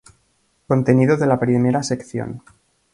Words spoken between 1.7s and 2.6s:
sección.